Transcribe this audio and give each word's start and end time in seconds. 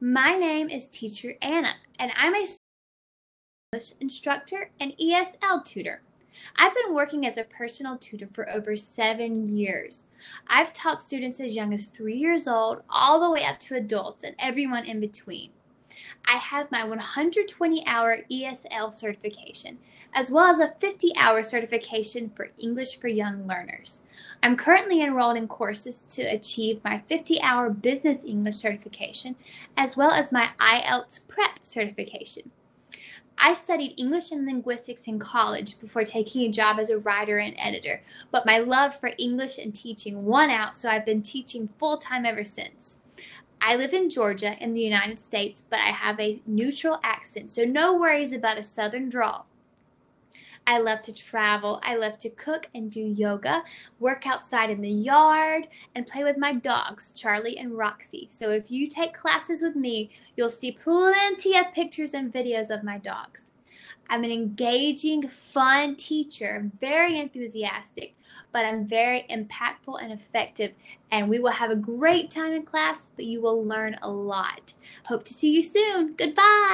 My 0.00 0.36
name 0.36 0.68
is 0.68 0.88
Teacher 0.88 1.36
Anna, 1.40 1.70
and 1.98 2.12
I'm 2.18 2.34
a 2.34 2.46
English 3.72 3.92
instructor 3.98 4.70
and 4.78 4.92
ESL 4.98 5.64
tutor. 5.64 6.02
I've 6.54 6.74
been 6.74 6.94
working 6.94 7.24
as 7.24 7.38
a 7.38 7.44
personal 7.44 7.96
tutor 7.96 8.26
for 8.26 8.46
over 8.50 8.76
seven 8.76 9.48
years. 9.56 10.04
I've 10.48 10.74
taught 10.74 11.00
students 11.00 11.40
as 11.40 11.56
young 11.56 11.72
as 11.72 11.86
three 11.86 12.18
years 12.18 12.46
old, 12.46 12.82
all 12.90 13.20
the 13.20 13.30
way 13.30 13.42
up 13.42 13.58
to 13.60 13.74
adults 13.74 14.22
and 14.22 14.36
everyone 14.38 14.84
in 14.84 15.00
between. 15.00 15.52
I 16.26 16.36
have 16.36 16.70
my 16.70 16.84
120 16.84 17.86
hour 17.86 18.18
ESL 18.30 18.92
certification, 18.92 19.78
as 20.12 20.30
well 20.30 20.46
as 20.46 20.58
a 20.58 20.68
50 20.68 21.12
hour 21.16 21.42
certification 21.42 22.30
for 22.34 22.50
English 22.58 22.98
for 22.98 23.08
Young 23.08 23.46
Learners. 23.46 24.02
I'm 24.42 24.56
currently 24.56 25.02
enrolled 25.02 25.36
in 25.36 25.48
courses 25.48 26.02
to 26.14 26.22
achieve 26.22 26.82
my 26.84 27.02
50 27.08 27.40
hour 27.40 27.70
business 27.70 28.24
English 28.24 28.56
certification, 28.56 29.36
as 29.76 29.96
well 29.96 30.10
as 30.10 30.32
my 30.32 30.50
IELTS 30.58 31.26
prep 31.28 31.60
certification. 31.62 32.50
I 33.38 33.54
studied 33.54 33.98
English 33.98 34.32
and 34.32 34.46
linguistics 34.46 35.06
in 35.06 35.18
college 35.18 35.78
before 35.78 36.04
taking 36.04 36.42
a 36.42 36.52
job 36.52 36.78
as 36.78 36.90
a 36.90 36.98
writer 36.98 37.38
and 37.38 37.54
editor, 37.58 38.02
but 38.30 38.46
my 38.46 38.58
love 38.58 38.98
for 38.98 39.10
English 39.18 39.58
and 39.58 39.74
teaching 39.74 40.24
won 40.24 40.50
out, 40.50 40.74
so 40.74 40.88
I've 40.88 41.04
been 41.04 41.22
teaching 41.22 41.68
full 41.78 41.98
time 41.98 42.24
ever 42.24 42.44
since. 42.44 43.00
I 43.60 43.76
live 43.76 43.92
in 43.94 44.10
Georgia 44.10 44.56
in 44.60 44.74
the 44.74 44.80
United 44.80 45.18
States, 45.18 45.62
but 45.68 45.80
I 45.80 45.90
have 45.90 46.18
a 46.20 46.40
neutral 46.46 46.98
accent, 47.02 47.50
so 47.50 47.64
no 47.64 47.96
worries 47.96 48.32
about 48.32 48.58
a 48.58 48.62
southern 48.62 49.08
drawl. 49.08 49.46
I 50.66 50.78
love 50.78 51.02
to 51.02 51.14
travel. 51.14 51.80
I 51.82 51.96
love 51.96 52.18
to 52.18 52.30
cook 52.30 52.68
and 52.74 52.90
do 52.90 53.00
yoga, 53.00 53.64
work 53.98 54.26
outside 54.26 54.70
in 54.70 54.80
the 54.80 54.90
yard, 54.90 55.68
and 55.94 56.06
play 56.06 56.24
with 56.24 56.38
my 56.38 56.54
dogs, 56.54 57.12
Charlie 57.12 57.58
and 57.58 57.76
Roxy. 57.76 58.28
So 58.30 58.50
if 58.50 58.70
you 58.70 58.88
take 58.88 59.14
classes 59.14 59.62
with 59.62 59.76
me, 59.76 60.10
you'll 60.36 60.48
see 60.48 60.72
plenty 60.72 61.56
of 61.56 61.72
pictures 61.72 62.14
and 62.14 62.32
videos 62.32 62.70
of 62.70 62.84
my 62.84 62.98
dogs. 62.98 63.50
I'm 64.08 64.24
an 64.24 64.30
engaging, 64.30 65.28
fun 65.28 65.96
teacher, 65.96 66.70
very 66.80 67.18
enthusiastic, 67.18 68.14
but 68.52 68.64
I'm 68.64 68.86
very 68.86 69.26
impactful 69.30 70.00
and 70.00 70.12
effective. 70.12 70.72
And 71.10 71.28
we 71.28 71.38
will 71.38 71.52
have 71.52 71.70
a 71.70 71.76
great 71.76 72.30
time 72.30 72.52
in 72.52 72.62
class, 72.64 73.06
but 73.16 73.24
you 73.24 73.40
will 73.40 73.64
learn 73.64 73.96
a 74.02 74.10
lot. 74.10 74.74
Hope 75.06 75.24
to 75.24 75.34
see 75.34 75.52
you 75.52 75.62
soon. 75.62 76.14
Goodbye. 76.14 76.66